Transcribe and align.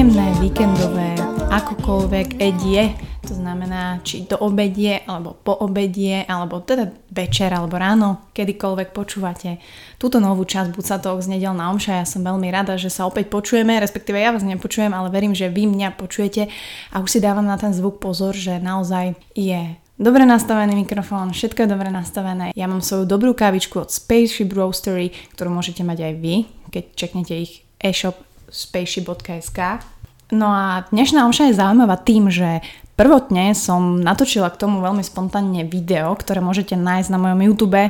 Príjemné 0.00 0.32
víkendové 0.40 1.12
akokoľvek 1.52 2.40
edie, 2.40 2.96
to 3.20 3.36
znamená 3.36 4.00
či 4.00 4.24
do 4.24 4.40
obedie, 4.40 5.04
alebo 5.04 5.36
po 5.36 5.52
obedie, 5.60 6.24
alebo 6.24 6.64
teda 6.64 6.88
večer, 7.12 7.52
alebo 7.52 7.76
ráno, 7.76 8.32
kedykoľvek 8.32 8.96
počúvate 8.96 9.60
túto 10.00 10.16
novú 10.16 10.48
časť 10.48 10.72
Bucatok 10.72 11.20
z 11.20 11.36
nedel 11.36 11.52
na 11.52 11.68
omša. 11.68 12.00
Ja 12.00 12.08
som 12.08 12.24
veľmi 12.24 12.48
rada, 12.48 12.80
že 12.80 12.88
sa 12.88 13.04
opäť 13.04 13.28
počujeme, 13.28 13.76
respektíve 13.76 14.16
ja 14.16 14.32
vás 14.32 14.40
nepočujem, 14.40 14.88
ale 14.88 15.12
verím, 15.12 15.36
že 15.36 15.52
vy 15.52 15.68
mňa 15.68 16.00
počujete 16.00 16.48
a 16.96 17.04
už 17.04 17.08
si 17.12 17.20
dávam 17.20 17.44
na 17.44 17.60
ten 17.60 17.76
zvuk 17.76 18.00
pozor, 18.00 18.32
že 18.32 18.56
naozaj 18.56 19.20
je 19.36 19.76
Dobre 20.00 20.24
nastavený 20.24 20.80
mikrofón, 20.80 21.36
všetko 21.36 21.68
je 21.68 21.72
dobre 21.76 21.92
nastavené. 21.92 22.56
Ja 22.56 22.72
mám 22.72 22.80
svoju 22.80 23.04
dobrú 23.04 23.36
kávičku 23.36 23.84
od 23.84 23.92
Spaceship 23.92 24.48
Roastery, 24.48 25.12
ktorú 25.36 25.52
môžete 25.52 25.84
mať 25.84 26.08
aj 26.08 26.12
vy, 26.16 26.34
keď 26.72 26.84
čeknete 26.96 27.36
ich 27.36 27.68
e-shop 27.84 28.29
spaceship.sk. 28.50 29.86
No 30.30 30.46
a 30.50 30.86
dnešná 30.94 31.26
omša 31.26 31.50
je 31.50 31.58
zaujímavá 31.58 31.98
tým, 31.98 32.30
že 32.30 32.62
prvotne 32.94 33.56
som 33.56 33.98
natočila 33.98 34.50
k 34.52 34.60
tomu 34.60 34.78
veľmi 34.84 35.02
spontánne 35.02 35.66
video, 35.66 36.14
ktoré 36.14 36.38
môžete 36.44 36.78
nájsť 36.78 37.10
na 37.10 37.18
mojom 37.18 37.40
YouTube, 37.40 37.82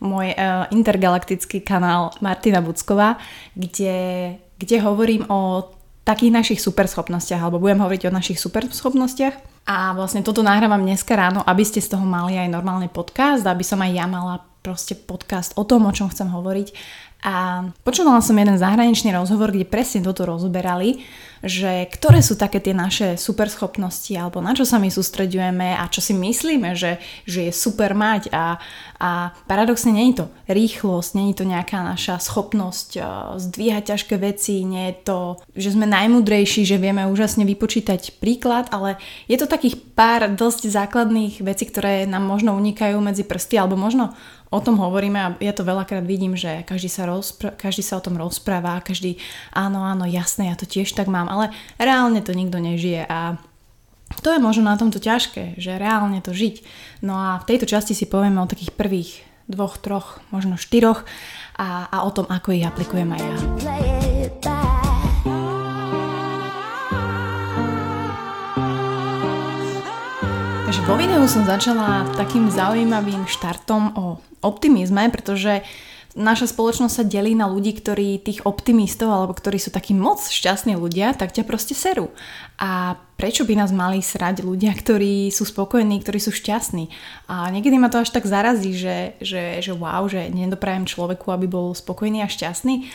môj 0.00 0.32
uh, 0.32 0.64
intergalaktický 0.72 1.60
kanál 1.60 2.12
Martina 2.24 2.64
Bucková, 2.64 3.20
kde, 3.52 4.36
kde 4.56 4.76
hovorím 4.80 5.28
o 5.28 5.70
takých 6.04 6.32
našich 6.32 6.60
superschopnostiach, 6.64 7.40
alebo 7.40 7.60
budem 7.60 7.84
hovoriť 7.84 8.08
o 8.08 8.16
našich 8.16 8.40
superschopnostiach 8.40 9.64
a 9.68 9.92
vlastne 9.92 10.24
toto 10.24 10.40
nahrávam 10.40 10.80
dneska 10.80 11.12
ráno, 11.14 11.44
aby 11.44 11.62
ste 11.62 11.84
z 11.84 11.92
toho 11.94 12.02
mali 12.02 12.40
aj 12.40 12.48
normálny 12.48 12.88
podcast, 12.88 13.44
aby 13.44 13.62
som 13.62 13.78
aj 13.84 13.92
ja 13.92 14.08
mala 14.08 14.40
proste 14.64 14.96
podcast 14.96 15.54
o 15.56 15.64
tom, 15.64 15.86
o 15.88 15.92
čom 15.92 16.08
chcem 16.08 16.28
hovoriť. 16.28 16.68
A 17.20 17.68
počúvala 17.84 18.24
som 18.24 18.32
jeden 18.32 18.56
zahraničný 18.56 19.12
rozhovor, 19.12 19.52
kde 19.52 19.68
presne 19.68 20.00
toto 20.00 20.24
rozoberali, 20.24 21.04
že 21.40 21.88
ktoré 21.88 22.20
sú 22.20 22.36
také 22.36 22.60
tie 22.60 22.76
naše 22.76 23.16
superschopnosti 23.16 24.12
alebo 24.12 24.44
na 24.44 24.52
čo 24.52 24.68
sa 24.68 24.76
my 24.76 24.92
sústredujeme 24.92 25.72
a 25.72 25.88
čo 25.88 26.04
si 26.04 26.12
myslíme, 26.12 26.76
že, 26.76 27.00
že 27.24 27.48
je 27.48 27.52
super 27.52 27.96
mať. 27.96 28.28
A, 28.32 28.60
a 29.00 29.32
paradoxne 29.48 29.92
nie 29.96 30.12
je 30.12 30.24
to 30.24 30.26
rýchlosť, 30.52 31.10
nie 31.16 31.32
je 31.32 31.36
to 31.40 31.44
nejaká 31.48 31.80
naša 31.80 32.20
schopnosť 32.20 32.88
uh, 33.00 33.04
zdvíhať 33.40 33.96
ťažké 33.96 34.14
veci, 34.20 34.68
nie 34.68 34.92
je 34.92 34.96
to, 35.04 35.20
že 35.56 35.72
sme 35.72 35.88
najmudrejší, 35.88 36.68
že 36.68 36.76
vieme 36.80 37.08
úžasne 37.08 37.48
vypočítať 37.48 38.20
príklad, 38.20 38.68
ale 38.68 39.00
je 39.24 39.40
to 39.40 39.48
takých 39.48 39.80
pár 39.96 40.28
dosť 40.28 40.68
základných 40.68 41.40
vecí, 41.40 41.64
ktoré 41.68 42.04
nám 42.04 42.24
možno 42.28 42.52
unikajú 42.52 43.00
medzi 43.00 43.24
prsty 43.24 43.56
alebo 43.56 43.80
možno 43.80 44.12
o 44.50 44.58
tom 44.58 44.76
hovoríme 44.82 45.18
a 45.18 45.32
ja 45.38 45.54
to 45.54 45.62
veľakrát 45.62 46.02
vidím, 46.02 46.34
že 46.34 46.66
každý 46.66 46.90
sa, 46.90 47.06
rozpr- 47.06 47.54
každý 47.54 47.86
sa 47.86 47.98
o 47.98 48.04
tom 48.04 48.18
rozpráva, 48.18 48.82
každý 48.82 49.16
áno, 49.54 49.86
áno, 49.86 50.04
jasné, 50.10 50.50
ja 50.50 50.58
to 50.58 50.66
tiež 50.66 50.90
tak 50.92 51.06
mám, 51.06 51.30
ale 51.30 51.54
reálne 51.78 52.18
to 52.18 52.34
nikto 52.34 52.58
nežije 52.58 53.06
a 53.06 53.38
to 54.26 54.34
je 54.34 54.42
možno 54.42 54.66
na 54.66 54.74
tomto 54.74 54.98
ťažké, 54.98 55.54
že 55.54 55.78
reálne 55.78 56.18
to 56.18 56.34
žiť. 56.34 56.66
No 57.06 57.14
a 57.14 57.38
v 57.38 57.46
tejto 57.46 57.70
časti 57.70 57.94
si 57.94 58.10
povieme 58.10 58.42
o 58.42 58.50
takých 58.50 58.74
prvých 58.74 59.22
dvoch, 59.46 59.78
troch, 59.78 60.18
možno 60.34 60.58
štyroch 60.58 61.06
a, 61.54 61.86
a 61.86 62.02
o 62.02 62.10
tom, 62.10 62.26
ako 62.26 62.50
ich 62.50 62.66
aplikujem 62.66 63.10
aj 63.14 63.22
ja. 63.22 63.79
Vo 70.90 70.98
videu 70.98 71.22
som 71.30 71.46
začala 71.46 72.02
takým 72.18 72.50
zaujímavým 72.50 73.22
štartom 73.30 73.94
o 73.94 74.18
optimizme, 74.42 75.06
pretože 75.14 75.62
naša 76.18 76.50
spoločnosť 76.50 76.90
sa 76.90 77.06
delí 77.06 77.38
na 77.38 77.46
ľudí, 77.46 77.78
ktorí 77.78 78.18
tých 78.18 78.42
optimistov 78.42 79.06
alebo 79.14 79.30
ktorí 79.30 79.62
sú 79.62 79.70
takí 79.70 79.94
moc 79.94 80.18
šťastní 80.18 80.74
ľudia, 80.74 81.14
tak 81.14 81.30
ťa 81.30 81.46
proste 81.46 81.78
serú. 81.78 82.10
A 82.58 82.98
prečo 83.14 83.46
by 83.46 83.54
nás 83.54 83.70
mali 83.70 84.02
srať 84.02 84.42
ľudia, 84.42 84.74
ktorí 84.74 85.30
sú 85.30 85.46
spokojní, 85.46 86.02
ktorí 86.02 86.18
sú 86.18 86.34
šťastní? 86.34 86.90
A 87.30 87.54
niekedy 87.54 87.78
ma 87.78 87.86
to 87.86 88.02
až 88.02 88.10
tak 88.10 88.26
zarazí, 88.26 88.74
že, 88.74 89.14
že, 89.22 89.62
že 89.62 89.70
wow, 89.70 90.10
že 90.10 90.26
nedoprajem 90.26 90.90
človeku, 90.90 91.30
aby 91.30 91.46
bol 91.46 91.70
spokojný 91.70 92.26
a 92.26 92.32
šťastný. 92.32 92.90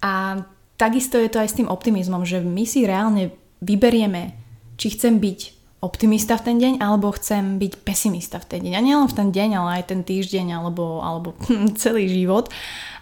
A 0.00 0.40
takisto 0.80 1.20
je 1.20 1.28
to 1.28 1.44
aj 1.44 1.52
s 1.52 1.58
tým 1.60 1.68
optimizmom, 1.68 2.24
že 2.24 2.40
my 2.40 2.64
si 2.64 2.88
reálne 2.88 3.36
vyberieme, 3.60 4.32
či 4.80 4.96
chcem 4.96 5.20
byť 5.20 5.53
optimista 5.84 6.40
v 6.40 6.44
ten 6.48 6.56
deň, 6.56 6.72
alebo 6.80 7.12
chcem 7.12 7.60
byť 7.60 7.72
pesimista 7.84 8.40
v 8.40 8.48
ten 8.48 8.60
deň. 8.64 8.72
A 8.72 8.80
nielen 8.80 9.04
v 9.04 9.16
ten 9.20 9.28
deň, 9.28 9.50
ale 9.60 9.70
aj 9.80 9.92
ten 9.92 10.00
týždeň, 10.00 10.56
alebo, 10.56 11.04
alebo 11.04 11.36
celý 11.82 12.08
život. 12.08 12.48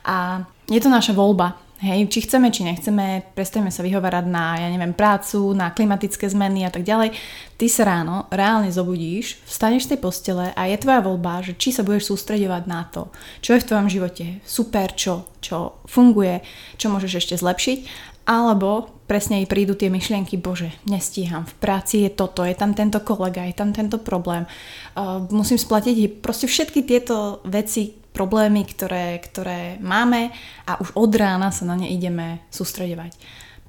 A 0.03 0.43
je 0.67 0.83
to 0.83 0.91
naša 0.91 1.15
voľba. 1.15 1.55
Hej, 1.83 2.15
či 2.15 2.23
chceme, 2.23 2.55
či 2.55 2.63
nechceme, 2.63 3.35
prestaneme 3.35 3.75
sa 3.75 3.83
vyhovárať 3.83 4.31
na, 4.31 4.55
ja 4.55 4.71
neviem, 4.71 4.95
prácu, 4.95 5.51
na 5.51 5.75
klimatické 5.75 6.31
zmeny 6.31 6.63
a 6.63 6.71
tak 6.71 6.87
ďalej. 6.87 7.11
Ty 7.59 7.67
sa 7.67 7.83
ráno 7.83 8.31
reálne 8.31 8.71
zobudíš, 8.71 9.43
vstaneš 9.51 9.91
z 9.91 9.91
tej 9.91 9.99
postele 9.99 10.55
a 10.55 10.63
je 10.71 10.79
tvoja 10.79 11.03
voľba, 11.03 11.43
že 11.43 11.59
či 11.59 11.75
sa 11.75 11.83
budeš 11.83 12.15
sústredovať 12.15 12.71
na 12.71 12.87
to, 12.87 13.11
čo 13.43 13.59
je 13.59 13.67
v 13.67 13.67
tvojom 13.67 13.91
živote 13.91 14.39
super, 14.47 14.95
čo, 14.95 15.27
čo 15.43 15.83
funguje, 15.91 16.47
čo 16.79 16.87
môžeš 16.87 17.19
ešte 17.19 17.35
zlepšiť, 17.43 17.79
alebo 18.25 19.03
presne 19.11 19.43
jej 19.43 19.49
prídu 19.51 19.77
tie 19.77 19.93
myšlienky, 19.93 20.41
bože, 20.41 20.73
nestíham, 20.89 21.45
v 21.45 21.55
práci 21.61 22.07
je 22.07 22.11
toto, 22.11 22.47
je 22.47 22.57
tam 22.57 22.73
tento 22.73 23.03
kolega, 23.05 23.45
je 23.45 23.53
tam 23.53 23.75
tento 23.75 24.01
problém, 24.01 24.49
uh, 24.97 25.21
musím 25.29 25.61
splatiť 25.61 26.25
proste 26.25 26.49
všetky 26.49 26.87
tieto 26.87 27.45
veci, 27.45 28.03
problémy, 28.13 28.69
ktoré, 28.69 29.19
ktoré 29.25 29.81
máme 29.81 30.31
a 30.69 30.77
už 30.79 30.93
od 30.95 31.13
rána 31.17 31.49
sa 31.49 31.65
na 31.65 31.81
ne 31.81 31.89
ideme 31.89 32.45
sústredovať. 32.53 33.17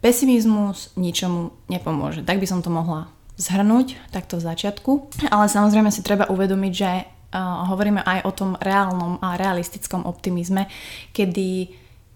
Pesimizmus 0.04 0.92
ničomu 1.00 1.56
nepomôže. 1.72 2.28
Tak 2.28 2.44
by 2.44 2.48
som 2.48 2.60
to 2.60 2.68
mohla 2.68 3.08
zhrnúť 3.40 3.96
takto 4.12 4.38
v 4.38 4.46
začiatku. 4.46 4.92
Ale 5.32 5.48
samozrejme 5.48 5.90
si 5.96 6.04
treba 6.04 6.28
uvedomiť, 6.28 6.74
že 6.76 6.92
uh, 6.92 7.72
hovoríme 7.72 8.04
aj 8.04 8.20
o 8.28 8.32
tom 8.36 8.60
reálnom 8.60 9.24
a 9.24 9.40
realistickom 9.40 10.04
optimizme, 10.04 10.68
kedy 11.16 11.72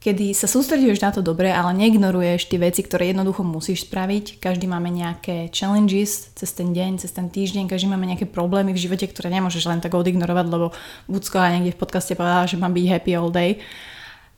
kedy 0.08 0.32
sa 0.32 0.48
sústreduješ 0.48 1.04
na 1.04 1.12
to 1.12 1.20
dobre, 1.20 1.52
ale 1.52 1.76
neignoruješ 1.76 2.48
tie 2.48 2.56
veci, 2.56 2.80
ktoré 2.80 3.12
jednoducho 3.12 3.44
musíš 3.44 3.84
spraviť. 3.92 4.40
Každý 4.40 4.64
máme 4.64 4.88
nejaké 4.88 5.52
challenges 5.52 6.32
cez 6.32 6.56
ten 6.56 6.72
deň, 6.72 7.04
cez 7.04 7.12
ten 7.12 7.28
týždeň, 7.28 7.68
každý 7.68 7.92
máme 7.92 8.08
nejaké 8.08 8.24
problémy 8.24 8.72
v 8.72 8.80
živote, 8.88 9.04
ktoré 9.04 9.28
nemôžeš 9.36 9.68
len 9.68 9.84
tak 9.84 9.92
odignorovať, 10.00 10.46
lebo 10.48 10.72
Bucko 11.12 11.44
aj 11.44 11.60
niekde 11.60 11.76
v 11.76 11.82
podcaste 11.84 12.16
povedala, 12.16 12.48
že 12.48 12.56
mám 12.56 12.72
byť 12.72 12.86
happy 12.88 13.12
all 13.20 13.28
day. 13.28 13.60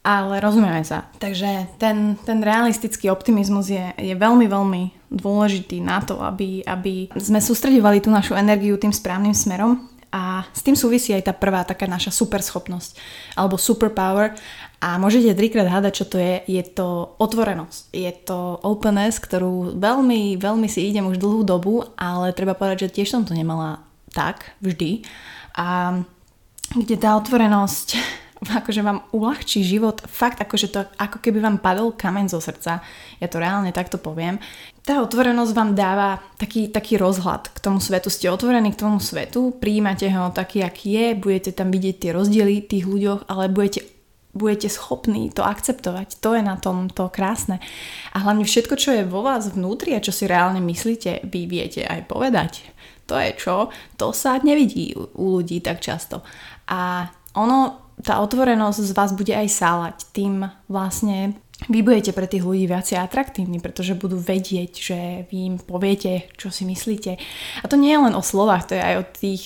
Ale 0.01 0.41
rozumieme 0.41 0.81
sa. 0.81 1.05
Takže 1.21 1.77
ten, 1.77 2.17
ten 2.25 2.41
realistický 2.41 3.13
optimizmus 3.13 3.69
je, 3.69 3.93
je 3.93 4.15
veľmi, 4.17 4.49
veľmi 4.49 4.83
dôležitý 5.13 5.85
na 5.85 6.01
to, 6.01 6.17
aby, 6.17 6.65
aby 6.65 7.13
sme 7.13 7.37
sústredovali 7.37 8.01
tú 8.01 8.09
našu 8.09 8.33
energiu 8.33 8.79
tým 8.81 8.95
správnym 8.95 9.37
smerom 9.37 9.85
a 10.09 10.41
s 10.49 10.65
tým 10.65 10.73
súvisí 10.73 11.13
aj 11.13 11.29
tá 11.29 11.33
prvá 11.37 11.61
taká 11.61 11.85
naša 11.85 12.09
superschopnosť 12.09 12.97
alebo 13.37 13.61
superpower 13.61 14.33
a 14.81 14.97
môžete 14.97 15.37
trikrát 15.37 15.69
hádať, 15.69 15.93
čo 15.93 16.05
to 16.09 16.17
je. 16.17 16.41
Je 16.49 16.63
to 16.65 17.13
otvorenosť. 17.19 17.93
Je 17.93 18.11
to 18.25 18.57
openness, 18.63 19.21
ktorú 19.21 19.77
veľmi, 19.77 20.39
veľmi 20.39 20.67
si 20.71 20.89
idem 20.89 21.05
už 21.05 21.19
dlhú 21.19 21.43
dobu, 21.45 21.83
ale 21.99 22.33
treba 22.33 22.55
povedať, 22.55 22.87
že 22.87 22.93
tiež 23.01 23.11
som 23.11 23.21
to 23.27 23.35
nemala 23.35 23.83
tak 24.15 24.57
vždy. 24.63 25.05
A 25.59 25.99
kde 26.73 26.95
tá 26.95 27.17
otvorenosť 27.17 27.97
akože 28.47 28.79
vám 28.79 29.03
uľahčí 29.11 29.59
život, 29.67 29.99
fakt 30.07 30.39
akože 30.39 30.67
to 30.71 30.79
ako 30.95 31.19
keby 31.19 31.43
vám 31.43 31.59
padol 31.59 31.91
kameň 31.91 32.31
zo 32.31 32.39
srdca, 32.39 32.79
ja 33.19 33.27
to 33.27 33.37
reálne 33.37 33.75
takto 33.75 33.99
poviem. 33.99 34.39
Tá 34.87 35.03
otvorenosť 35.03 35.51
vám 35.53 35.71
dáva 35.75 36.23
taký, 36.39 36.71
taký 36.71 36.95
rozhľad 36.95 37.51
k 37.51 37.59
tomu 37.59 37.83
svetu, 37.83 38.07
ste 38.07 38.31
otvorení 38.31 38.71
k 38.71 38.79
tomu 38.79 38.97
svetu, 39.03 39.53
príjmate 39.59 40.07
ho 40.09 40.31
taký, 40.31 40.63
aký 40.63 40.87
je, 40.95 41.05
budete 41.19 41.51
tam 41.51 41.69
vidieť 41.69 41.95
tie 41.99 42.11
rozdiely 42.15 42.63
tých 42.65 42.87
ľuďoch, 42.87 43.27
ale 43.27 43.51
budete 43.51 43.99
budete 44.29 44.69
schopní 44.69 45.33
to 45.33 45.41
akceptovať. 45.41 46.21
To 46.21 46.37
je 46.37 46.45
na 46.45 46.55
tom 46.55 46.85
to 46.87 47.09
krásne. 47.09 47.57
A 48.13 48.21
hlavne 48.21 48.45
všetko, 48.45 48.77
čo 48.77 48.93
je 48.93 49.03
vo 49.03 49.25
vás 49.25 49.49
vnútri 49.49 49.97
a 49.97 50.03
čo 50.03 50.13
si 50.13 50.29
reálne 50.29 50.61
myslíte, 50.61 51.25
vy 51.25 51.49
viete 51.49 51.81
aj 51.81 52.05
povedať. 52.05 52.61
To 53.09 53.17
je 53.17 53.33
čo? 53.33 53.73
To 53.97 54.13
sa 54.13 54.37
nevidí 54.37 54.93
u 54.93 55.41
ľudí 55.41 55.65
tak 55.65 55.81
často. 55.81 56.21
A 56.69 57.09
ono 57.33 57.88
tá 57.99 58.23
otvorenosť 58.23 58.79
z 58.79 58.91
vás 58.95 59.11
bude 59.11 59.35
aj 59.35 59.47
sálať. 59.51 59.95
Tým 60.15 60.47
vlastne 60.71 61.35
vy 61.67 61.83
budete 61.83 62.15
pre 62.15 62.23
tých 62.23 62.47
ľudí 62.47 62.71
viacej 62.71 62.95
atraktívni, 62.95 63.59
pretože 63.59 63.91
budú 63.91 64.15
vedieť, 64.15 64.71
že 64.79 64.97
vy 65.27 65.37
im 65.51 65.55
poviete, 65.59 66.31
čo 66.39 66.47
si 66.47 66.63
myslíte. 66.63 67.19
A 67.59 67.65
to 67.67 67.75
nie 67.75 67.91
je 67.91 67.99
len 67.99 68.15
o 68.15 68.23
slovách, 68.23 68.71
to 68.71 68.79
je 68.79 68.83
aj 68.83 68.95
o 68.95 69.03
tých 69.03 69.41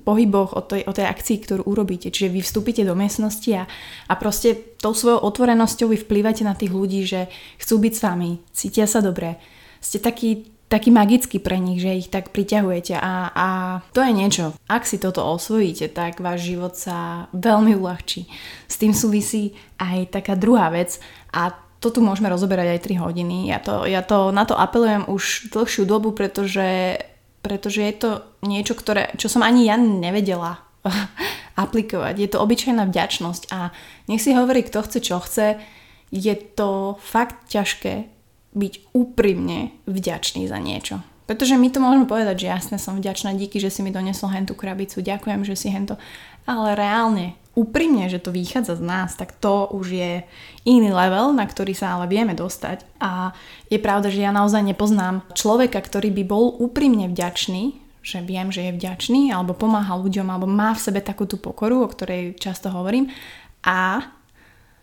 pohyboch, 0.00 0.56
o 0.56 0.64
tej, 0.64 0.88
o 0.88 0.96
tej 0.96 1.04
akcii, 1.04 1.36
ktorú 1.44 1.62
urobíte. 1.68 2.08
Čiže 2.08 2.32
vy 2.32 2.40
vstúpite 2.40 2.88
do 2.88 2.96
miestnosti 2.96 3.52
a, 3.52 3.68
a 4.08 4.14
proste 4.16 4.56
tou 4.80 4.96
svojou 4.96 5.20
otvorenosťou 5.28 5.92
vy 5.92 6.00
vplývate 6.00 6.40
na 6.48 6.56
tých 6.56 6.72
ľudí, 6.72 7.04
že 7.04 7.28
chcú 7.60 7.84
byť 7.84 7.92
s 7.92 8.00
vami, 8.00 8.30
cítia 8.56 8.88
sa 8.88 9.04
dobre. 9.04 9.36
Ste 9.84 10.00
taký 10.00 10.57
taký 10.68 10.92
magický 10.92 11.40
pre 11.40 11.56
nich, 11.56 11.80
že 11.80 11.96
ich 11.96 12.08
tak 12.12 12.28
priťahujete 12.30 13.00
a, 13.00 13.32
a 13.32 13.48
to 13.96 14.04
je 14.04 14.12
niečo. 14.12 14.44
Ak 14.68 14.84
si 14.84 15.00
toto 15.00 15.24
osvojíte, 15.24 15.88
tak 15.88 16.20
váš 16.20 16.52
život 16.52 16.76
sa 16.76 17.26
veľmi 17.32 17.72
uľahčí. 17.74 18.28
S 18.68 18.76
tým 18.76 18.92
súvisí 18.92 19.56
aj 19.80 20.12
taká 20.20 20.36
druhá 20.36 20.68
vec 20.68 21.00
a 21.32 21.56
to 21.80 21.88
tu 21.88 22.04
môžeme 22.04 22.28
rozoberať 22.28 22.76
aj 22.76 22.84
3 22.84 23.04
hodiny. 23.04 23.36
Ja, 23.48 23.58
to, 23.64 23.88
ja 23.88 24.04
to, 24.04 24.28
na 24.34 24.44
to 24.44 24.58
apelujem 24.58 25.08
už 25.08 25.54
dlhšiu 25.54 25.88
dobu, 25.88 26.12
pretože, 26.12 27.00
pretože 27.40 27.80
je 27.80 27.94
to 27.96 28.10
niečo, 28.44 28.76
ktoré, 28.76 29.14
čo 29.16 29.30
som 29.30 29.40
ani 29.40 29.70
ja 29.70 29.78
nevedela 29.80 30.60
aplikovať. 31.64 32.14
Je 32.18 32.28
to 32.28 32.42
obyčajná 32.42 32.84
vďačnosť 32.84 33.42
a 33.54 33.72
nech 34.10 34.20
si 34.20 34.36
hovorí, 34.36 34.66
kto 34.66 34.84
chce, 34.84 34.98
čo 35.00 35.16
chce. 35.22 35.56
Je 36.08 36.34
to 36.34 36.98
fakt 36.98 37.46
ťažké 37.52 38.17
byť 38.54 38.96
úprimne 38.96 39.76
vďačný 39.84 40.48
za 40.48 40.58
niečo. 40.60 41.04
Pretože 41.28 41.60
my 41.60 41.68
to 41.68 41.84
môžeme 41.84 42.08
povedať, 42.08 42.48
že 42.48 42.52
jasne 42.52 42.76
som 42.80 42.96
vďačná, 42.96 43.36
díky, 43.36 43.60
že 43.60 43.68
si 43.68 43.84
mi 43.84 43.92
donesol 43.92 44.32
hentú 44.32 44.56
krabicu, 44.56 45.04
ďakujem, 45.04 45.44
že 45.44 45.60
si 45.60 45.68
hento. 45.68 46.00
Ale 46.48 46.72
reálne, 46.72 47.36
úprimne, 47.52 48.08
že 48.08 48.16
to 48.16 48.32
vychádza 48.32 48.80
z 48.80 48.82
nás, 48.86 49.12
tak 49.12 49.36
to 49.36 49.68
už 49.68 49.92
je 49.92 50.12
iný 50.64 50.88
level, 50.88 51.36
na 51.36 51.44
ktorý 51.44 51.76
sa 51.76 52.00
ale 52.00 52.08
vieme 52.08 52.32
dostať. 52.32 52.86
A 52.96 53.36
je 53.68 53.76
pravda, 53.76 54.08
že 54.08 54.24
ja 54.24 54.32
naozaj 54.32 54.64
nepoznám 54.64 55.20
človeka, 55.36 55.84
ktorý 55.84 56.08
by 56.16 56.24
bol 56.24 56.54
úprimne 56.56 57.12
vďačný, 57.12 57.76
že 58.00 58.24
viem, 58.24 58.48
že 58.48 58.70
je 58.70 58.76
vďačný, 58.80 59.28
alebo 59.28 59.52
pomáha 59.52 60.00
ľuďom, 60.00 60.32
alebo 60.32 60.48
má 60.48 60.72
v 60.72 60.80
sebe 60.80 61.04
takú 61.04 61.28
tú 61.28 61.36
pokoru, 61.36 61.84
o 61.84 61.92
ktorej 61.92 62.40
často 62.40 62.72
hovorím. 62.72 63.12
A 63.60 64.00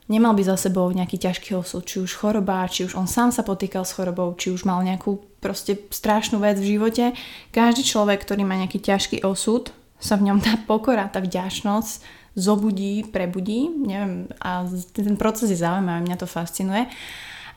nemal 0.05 0.33
by 0.37 0.43
za 0.45 0.57
sebou 0.69 0.89
nejaký 0.93 1.17
ťažký 1.17 1.57
osud, 1.57 1.85
či 1.85 2.01
už 2.01 2.13
choroba, 2.13 2.65
či 2.69 2.85
už 2.85 2.93
on 2.93 3.09
sám 3.09 3.33
sa 3.33 3.41
potýkal 3.41 3.85
s 3.85 3.95
chorobou, 3.97 4.33
či 4.37 4.53
už 4.53 4.65
mal 4.65 4.81
nejakú 4.85 5.21
proste 5.41 5.77
strašnú 5.89 6.41
vec 6.41 6.57
v 6.57 6.77
živote. 6.77 7.13
Každý 7.53 7.85
človek, 7.85 8.21
ktorý 8.21 8.45
má 8.45 8.57
nejaký 8.57 8.81
ťažký 8.81 9.25
osud, 9.25 9.73
sa 9.97 10.19
v 10.19 10.29
ňom 10.29 10.39
tá 10.43 10.59
pokora, 10.69 11.09
tá 11.09 11.23
vďačnosť 11.23 12.23
zobudí, 12.35 13.07
prebudí. 13.07 13.71
Neviem, 13.71 14.27
a 14.43 14.67
ten 14.91 15.15
proces 15.15 15.49
je 15.49 15.57
zaujímavý, 15.57 16.03
mňa 16.03 16.17
to 16.19 16.27
fascinuje. 16.27 16.85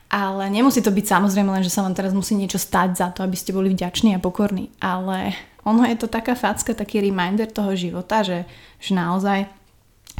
Ale 0.09 0.49
nemusí 0.49 0.81
to 0.81 0.89
byť 0.89 1.05
samozrejme 1.05 1.53
len, 1.53 1.61
že 1.61 1.69
sa 1.69 1.85
vám 1.85 1.93
teraz 1.93 2.17
musí 2.17 2.33
niečo 2.33 2.57
stať 2.57 2.89
za 2.97 3.07
to, 3.13 3.21
aby 3.21 3.37
ste 3.37 3.53
boli 3.53 3.69
vďační 3.69 4.17
a 4.17 4.23
pokorní. 4.23 4.73
Ale 4.81 5.37
ono 5.61 5.85
je 5.85 5.93
to 6.01 6.09
taká 6.09 6.33
facka, 6.33 6.73
taký 6.73 7.03
reminder 7.03 7.45
toho 7.45 7.77
života, 7.77 8.25
že, 8.25 8.49
že 8.81 8.97
naozaj 8.97 9.58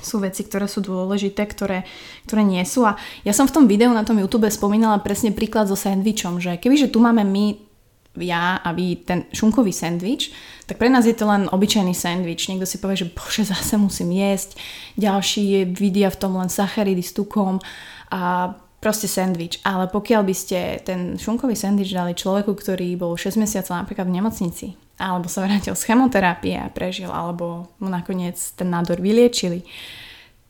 sú 0.02 0.24
veci, 0.24 0.44
ktoré 0.48 0.66
sú 0.66 0.84
dôležité, 0.84 1.46
ktoré, 1.46 1.86
ktoré 2.26 2.42
nie 2.44 2.64
sú. 2.66 2.88
A 2.88 3.00
ja 3.24 3.32
som 3.32 3.46
v 3.46 3.56
tom 3.56 3.66
videu 3.68 3.92
na 3.92 4.04
tom 4.04 4.18
YouTube 4.18 4.48
spomínala 4.50 5.04
presne 5.04 5.36
príklad 5.36 5.68
so 5.68 5.78
sandvičom, 5.78 6.40
že 6.40 6.58
kebyže 6.58 6.92
tu 6.92 7.00
máme 7.04 7.24
my 7.24 7.70
ja 8.18 8.60
a 8.60 8.74
vy 8.74 9.06
ten 9.06 9.30
šunkový 9.32 9.70
sandvič, 9.72 10.34
tak 10.66 10.82
pre 10.82 10.90
nás 10.90 11.06
je 11.06 11.14
to 11.14 11.30
len 11.30 11.46
obyčajný 11.46 11.94
sandvič. 11.94 12.50
Niekto 12.50 12.66
si 12.66 12.82
povie, 12.82 12.98
že 13.06 13.12
bože, 13.14 13.46
zase 13.46 13.78
musím 13.78 14.12
jesť. 14.12 14.58
Ďalší 14.98 15.42
je, 15.46 15.62
vidia 15.70 16.10
v 16.10 16.20
tom 16.20 16.36
len 16.36 16.50
sacharidy 16.50 17.06
s 17.06 17.14
tukom 17.14 17.62
a 18.10 18.54
proste 18.82 19.06
sandvič. 19.06 19.62
Ale 19.62 19.88
pokiaľ 19.92 20.22
by 20.26 20.36
ste 20.36 20.82
ten 20.84 21.16
šunkový 21.22 21.54
sandvič 21.54 21.94
dali 21.94 22.18
človeku, 22.18 22.52
ktorý 22.58 22.98
bol 22.98 23.14
6 23.16 23.40
mesiacov 23.40 23.78
napríklad 23.78 24.10
v 24.10 24.16
nemocnici, 24.20 24.68
alebo 25.00 25.32
sa 25.32 25.48
vrátil 25.48 25.74
z 25.74 25.86
chemoterapie 25.88 26.60
a 26.60 26.68
prežil, 26.68 27.08
alebo 27.08 27.72
mu 27.80 27.88
nakoniec 27.88 28.36
ten 28.60 28.68
nádor 28.68 29.00
vyliečili, 29.00 29.64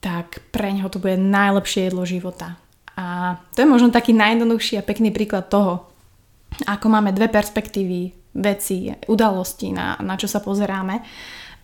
tak 0.02 0.42
pre 0.50 0.74
neho 0.74 0.90
to 0.90 0.98
bude 0.98 1.16
najlepšie 1.16 1.88
jedlo 1.88 2.02
života. 2.02 2.58
A 2.98 3.38
to 3.54 3.62
je 3.62 3.70
možno 3.70 3.94
taký 3.94 4.12
najjednoduchší 4.12 4.82
a 4.82 4.84
pekný 4.84 5.14
príklad 5.14 5.46
toho, 5.48 5.88
ako 6.66 6.86
máme 6.90 7.14
dve 7.14 7.30
perspektívy 7.30 8.12
veci, 8.34 8.90
udalosti, 9.06 9.70
na, 9.70 9.96
na 10.02 10.18
čo 10.18 10.26
sa 10.26 10.42
pozeráme. 10.42 11.00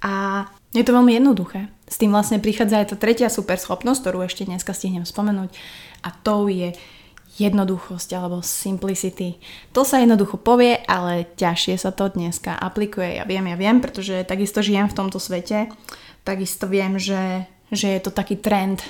A 0.06 0.44
je 0.70 0.84
to 0.84 0.94
veľmi 0.94 1.18
jednoduché. 1.18 1.72
S 1.88 1.96
tým 1.98 2.14
vlastne 2.14 2.38
prichádza 2.38 2.84
aj 2.84 2.86
tá 2.94 2.96
tretia 2.96 3.28
super 3.32 3.58
schopnosť, 3.58 4.00
ktorú 4.06 4.18
ešte 4.26 4.46
dneska 4.46 4.76
stihnem 4.76 5.08
spomenúť. 5.08 5.50
A 6.04 6.08
to 6.12 6.46
je 6.46 6.76
jednoduchosť 7.36 8.16
alebo 8.16 8.40
simplicity. 8.40 9.36
To 9.76 9.84
sa 9.84 10.00
jednoducho 10.00 10.40
povie, 10.40 10.80
ale 10.88 11.28
ťažšie 11.36 11.76
sa 11.76 11.92
to 11.92 12.08
dneska 12.08 12.56
aplikuje. 12.56 13.20
Ja 13.20 13.24
viem, 13.28 13.44
ja 13.44 13.56
viem, 13.60 13.84
pretože 13.84 14.24
takisto 14.24 14.64
žijem 14.64 14.88
v 14.88 14.96
tomto 14.96 15.20
svete. 15.20 15.68
Takisto 16.24 16.64
viem, 16.66 16.96
že, 16.96 17.44
že 17.68 17.92
je 17.92 18.00
to 18.00 18.10
taký 18.10 18.40
trend. 18.40 18.80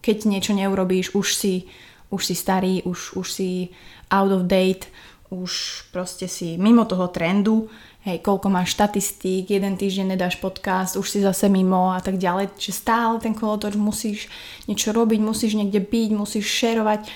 Keď 0.00 0.30
niečo 0.30 0.54
neurobíš, 0.54 1.12
už 1.12 1.34
si, 1.34 1.68
už 2.14 2.22
si 2.30 2.34
starý, 2.38 2.86
už, 2.86 3.18
už 3.18 3.26
si 3.26 3.74
out 4.08 4.32
of 4.32 4.46
date, 4.46 4.88
už 5.30 5.86
proste 5.94 6.26
si 6.26 6.58
mimo 6.58 6.82
toho 6.86 7.06
trendu, 7.06 7.70
hej, 8.02 8.18
koľko 8.18 8.50
máš 8.50 8.74
štatistík, 8.74 9.46
jeden 9.46 9.78
týždeň 9.78 10.18
nedáš 10.18 10.42
podcast, 10.42 10.98
už 10.98 11.06
si 11.06 11.22
zase 11.22 11.46
mimo 11.46 11.94
a 11.94 12.02
tak 12.02 12.18
ďalej, 12.18 12.50
že 12.58 12.74
stále 12.74 13.22
ten 13.22 13.30
kolotoč 13.30 13.78
musíš 13.78 14.26
niečo 14.66 14.90
robiť, 14.90 15.20
musíš 15.22 15.54
niekde 15.54 15.78
byť, 15.78 16.10
musíš 16.18 16.46
šerovať 16.50 17.06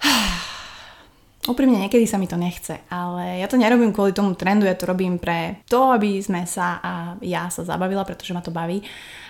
Úprimne 1.52 1.76
niekedy 1.84 2.08
sa 2.08 2.16
mi 2.16 2.24
to 2.24 2.40
nechce, 2.40 2.80
ale 2.88 3.44
ja 3.44 3.46
to 3.50 3.60
nerobím 3.60 3.92
kvôli 3.92 4.16
tomu 4.16 4.32
trendu, 4.32 4.64
ja 4.64 4.72
to 4.72 4.88
robím 4.88 5.20
pre 5.20 5.60
to, 5.68 5.92
aby 5.92 6.16
sme 6.22 6.48
sa 6.48 6.80
a 6.80 6.92
ja 7.20 7.52
sa 7.52 7.62
zabavila, 7.68 8.06
pretože 8.08 8.32
ma 8.32 8.40
to 8.40 8.54
baví. 8.54 8.80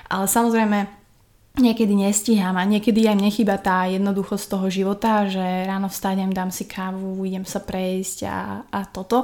Ale 0.07 0.31
samozrejme, 0.31 1.05
niekedy 1.55 1.95
nestíham 1.95 2.59
a 2.59 2.67
niekedy 2.67 3.07
aj 3.07 3.15
mne 3.15 3.31
chýba 3.31 3.55
tá 3.63 3.87
jednoduchosť 3.87 4.45
toho 4.51 4.67
života, 4.67 5.31
že 5.31 5.43
ráno 5.67 5.87
vstanem, 5.87 6.35
dám 6.35 6.51
si 6.51 6.67
kávu, 6.67 7.23
idem 7.23 7.47
sa 7.47 7.63
prejsť 7.63 8.19
a, 8.27 8.67
a 8.75 8.81
toto. 8.91 9.23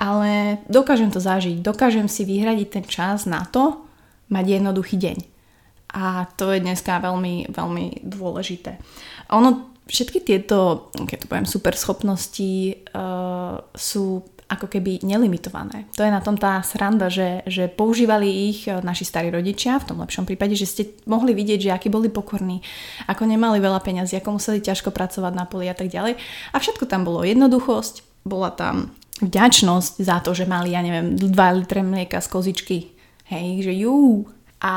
Ale 0.00 0.64
dokážem 0.72 1.12
to 1.12 1.20
zažiť, 1.20 1.60
dokážem 1.60 2.08
si 2.08 2.24
vyhradiť 2.24 2.68
ten 2.68 2.84
čas 2.88 3.28
na 3.28 3.44
to, 3.44 3.84
mať 4.32 4.44
jednoduchý 4.56 4.96
deň. 4.96 5.18
A 5.96 6.28
to 6.36 6.50
je 6.52 6.64
dneska 6.64 6.96
veľmi, 6.98 7.52
veľmi 7.52 8.04
dôležité. 8.04 8.80
Ono 9.36 9.75
všetky 9.86 10.18
tieto, 10.22 10.90
keď 10.94 11.18
to 11.24 11.30
poviem, 11.30 11.48
super 11.48 11.74
schopnosti 11.78 12.82
uh, 12.94 13.62
sú 13.74 14.26
ako 14.46 14.70
keby 14.70 15.02
nelimitované. 15.02 15.90
To 15.98 16.06
je 16.06 16.10
na 16.14 16.22
tom 16.22 16.38
tá 16.38 16.62
sranda, 16.62 17.10
že, 17.10 17.42
že 17.50 17.66
používali 17.66 18.50
ich 18.50 18.70
eh, 18.70 18.78
naši 18.78 19.02
starí 19.02 19.28
rodičia, 19.30 19.82
v 19.82 19.88
tom 19.90 19.98
lepšom 20.06 20.22
prípade, 20.22 20.54
že 20.54 20.70
ste 20.70 20.82
mohli 21.10 21.34
vidieť, 21.34 21.66
že 21.66 21.74
akí 21.74 21.90
boli 21.90 22.06
pokorní, 22.06 22.62
ako 23.10 23.26
nemali 23.26 23.58
veľa 23.58 23.82
peňazí, 23.82 24.14
ako 24.18 24.38
museli 24.38 24.62
ťažko 24.62 24.94
pracovať 24.94 25.32
na 25.34 25.44
poli 25.50 25.66
a 25.66 25.74
tak 25.74 25.90
ďalej. 25.90 26.14
A 26.54 26.56
všetko 26.62 26.86
tam 26.86 27.02
bolo 27.02 27.26
jednoduchosť, 27.26 28.22
bola 28.22 28.54
tam 28.54 28.94
vďačnosť 29.18 29.92
za 29.98 30.22
to, 30.22 30.30
že 30.30 30.46
mali, 30.46 30.78
ja 30.78 30.80
neviem, 30.84 31.18
2 31.18 31.34
litre 31.58 31.82
mlieka 31.82 32.22
z 32.22 32.28
kozičky. 32.30 32.78
Hej, 33.26 33.66
že 33.66 33.72
jú. 33.74 34.30
A 34.62 34.74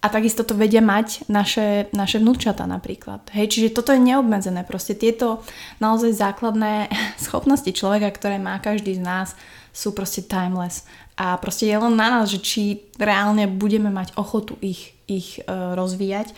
a 0.00 0.06
takisto 0.08 0.48
to 0.48 0.56
vedia 0.56 0.80
mať 0.80 1.28
naše, 1.28 1.92
naše 1.92 2.24
vnúčata 2.24 2.64
napríklad. 2.64 3.28
Hej, 3.36 3.52
čiže 3.52 3.76
toto 3.76 3.92
je 3.92 4.00
neobmedzené. 4.00 4.64
Proste 4.64 4.96
tieto 4.96 5.44
naozaj 5.76 6.16
základné 6.16 6.88
schopnosti 7.24 7.68
človeka, 7.68 8.08
ktoré 8.16 8.40
má 8.40 8.56
každý 8.64 8.96
z 8.96 9.04
nás, 9.04 9.36
sú 9.76 9.92
proste 9.92 10.24
timeless. 10.24 10.88
A 11.20 11.36
proste 11.36 11.68
je 11.68 11.76
len 11.76 11.94
na 11.94 12.08
nás, 12.08 12.32
že 12.32 12.40
či 12.40 12.88
reálne 12.96 13.44
budeme 13.44 13.92
mať 13.92 14.16
ochotu 14.16 14.56
ich, 14.64 14.96
ich 15.04 15.36
uh, 15.44 15.76
rozvíjať. 15.76 16.32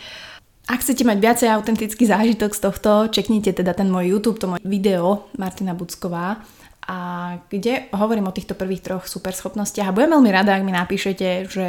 Ak 0.67 0.83
chcete 0.83 1.07
mať 1.07 1.17
viacej 1.23 1.49
autentický 1.51 2.03
zážitok 2.03 2.51
z 2.55 2.61
tohto, 2.67 2.91
čeknite 3.11 3.55
teda 3.55 3.71
ten 3.75 3.87
môj 3.87 4.15
YouTube, 4.15 4.39
to 4.39 4.47
moje 4.51 4.63
video 4.63 5.27
Martina 5.39 5.71
Bucková, 5.71 6.43
a 6.83 6.99
kde 7.47 7.87
hovorím 7.95 8.27
o 8.27 8.35
týchto 8.35 8.59
prvých 8.59 8.83
troch 8.83 9.07
superschopnostiach 9.07 9.87
a 9.87 9.95
budem 9.95 10.19
veľmi 10.19 10.31
rada, 10.35 10.51
ak 10.51 10.67
mi 10.67 10.75
napíšete, 10.75 11.47
že 11.47 11.67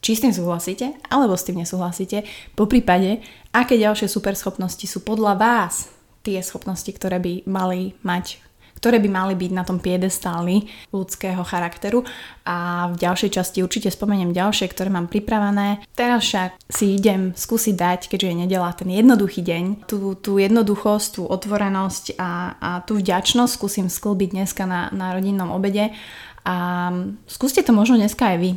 či 0.00 0.16
s 0.16 0.24
tým 0.24 0.32
súhlasíte, 0.32 0.96
alebo 1.12 1.36
s 1.36 1.44
tým 1.44 1.60
nesúhlasíte. 1.60 2.24
Po 2.56 2.64
prípade, 2.64 3.20
aké 3.52 3.76
ďalšie 3.76 4.08
superschopnosti 4.08 4.84
sú 4.88 5.04
podľa 5.04 5.36
vás 5.36 5.92
tie 6.24 6.40
schopnosti, 6.44 6.88
ktoré 6.88 7.20
by 7.20 7.48
mali 7.48 7.96
mať 8.04 8.49
ktoré 8.80 8.96
by 8.98 9.08
mali 9.12 9.34
byť 9.36 9.52
na 9.52 9.62
tom 9.68 9.76
piedestáli 9.76 10.64
ľudského 10.88 11.44
charakteru 11.44 12.02
a 12.48 12.88
v 12.90 12.96
ďalšej 12.96 13.30
časti 13.36 13.58
určite 13.60 13.92
spomeniem 13.92 14.32
ďalšie, 14.32 14.72
ktoré 14.72 14.88
mám 14.88 15.12
pripravené. 15.12 15.84
Teraz 15.92 16.24
však 16.24 16.56
si 16.72 16.96
idem 16.96 17.36
skúsiť 17.36 17.74
dať, 17.76 18.00
keďže 18.08 18.28
je 18.32 18.40
nedela, 18.48 18.72
ten 18.72 18.88
jednoduchý 18.88 19.44
deň, 19.44 19.64
tú, 19.84 20.16
tú 20.16 20.40
jednoduchosť, 20.40 21.20
tú 21.20 21.22
otvorenosť 21.28 22.16
a, 22.16 22.56
a 22.56 22.70
tú 22.88 22.96
vďačnosť 22.96 23.52
skúsim 23.52 23.86
sklbiť 23.92 24.32
dneska 24.32 24.64
na, 24.64 24.88
na 24.96 25.12
rodinnom 25.12 25.52
obede 25.52 25.92
a 26.40 26.88
skúste 27.28 27.60
to 27.60 27.76
možno 27.76 28.00
dneska 28.00 28.32
aj 28.32 28.38
vy. 28.40 28.50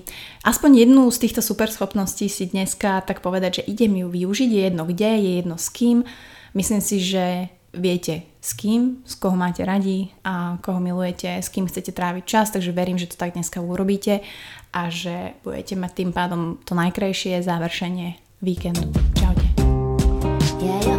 Aspoň 0.48 0.88
jednu 0.88 1.12
z 1.12 1.27
týchto 1.27 1.44
superschopností 1.44 2.32
si 2.32 2.48
dneska 2.48 3.03
tak 3.03 3.20
povedať, 3.20 3.60
že 3.60 3.68
idem 3.68 4.00
ju 4.00 4.08
využiť, 4.08 4.50
je 4.50 4.62
jedno 4.72 4.88
kde, 4.88 5.10
je 5.20 5.32
jedno 5.44 5.60
s 5.60 5.68
kým. 5.68 6.08
Myslím 6.56 6.80
si, 6.80 7.03
že 7.03 7.51
viete 7.75 8.33
s 8.43 8.51
kým, 8.59 9.00
s 9.07 9.15
koho 9.15 9.39
máte 9.39 9.63
radi 9.63 10.12
a 10.27 10.59
koho 10.59 10.83
milujete, 10.83 11.39
s 11.39 11.47
kým 11.47 11.71
chcete 11.71 11.95
tráviť 11.95 12.23
čas, 12.27 12.51
takže 12.51 12.75
verím, 12.75 13.00
že 13.00 13.07
to 13.07 13.15
tak 13.15 13.39
dneska 13.39 13.63
urobíte 13.63 14.19
a 14.75 14.91
že 14.91 15.39
budete 15.47 15.79
mať 15.79 15.91
tým 15.95 16.12
pádom 16.12 16.59
to 16.67 16.75
najkrajšie 16.75 17.39
završenie 17.39 18.19
víkendu. 18.43 18.91
Čaute. 19.15 19.47
Yeah, 20.59 20.79
yeah. 20.83 20.92